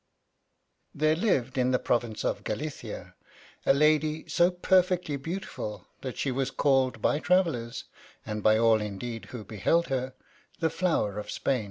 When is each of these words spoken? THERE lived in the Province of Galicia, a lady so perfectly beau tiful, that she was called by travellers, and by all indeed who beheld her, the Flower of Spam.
THERE 0.95 1.15
lived 1.15 1.59
in 1.59 1.69
the 1.69 1.77
Province 1.77 2.25
of 2.25 2.43
Galicia, 2.43 3.13
a 3.67 3.73
lady 3.75 4.27
so 4.27 4.49
perfectly 4.49 5.15
beau 5.15 5.37
tiful, 5.37 5.85
that 6.01 6.17
she 6.17 6.31
was 6.31 6.49
called 6.49 7.03
by 7.03 7.19
travellers, 7.19 7.83
and 8.25 8.41
by 8.41 8.57
all 8.57 8.81
indeed 8.81 9.25
who 9.25 9.43
beheld 9.43 9.89
her, 9.89 10.15
the 10.59 10.71
Flower 10.71 11.19
of 11.19 11.27
Spam. 11.29 11.59